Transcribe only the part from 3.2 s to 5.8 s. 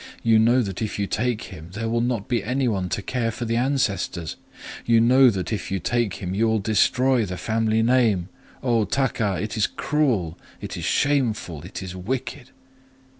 for the ancestors. You know that if you